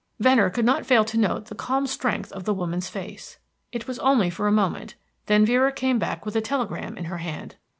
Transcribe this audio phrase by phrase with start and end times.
[0.19, 3.37] Venner could not fail to note the calm strength of the woman's face.
[3.71, 4.95] It was only for a moment;
[5.27, 7.57] then Vera came back with a telegram in her hand.